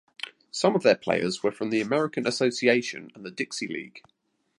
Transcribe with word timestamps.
Some 0.49 0.75
of 0.75 0.81
their 0.81 0.95
players 0.95 1.43
were 1.43 1.51
from 1.51 1.69
the 1.69 1.79
American 1.79 2.25
Association 2.25 3.11
and 3.13 3.23
the 3.23 3.29
Dixie 3.29 3.67
League. 3.67 4.01